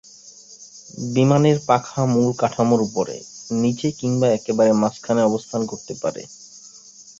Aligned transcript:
বিমানের 1.13 1.57
পাখা 1.67 2.01
মূল 2.05 2.29
কাঠামোর 2.37 2.81
উপরে, 2.81 3.15
নিচে 3.53 3.87
কিংবা 3.91 4.27
একেবারে 4.29 4.71
মাঝখানে 4.73 5.21
অবস্থান 5.23 5.61
করতে 5.65 5.93
পারে। 6.01 6.21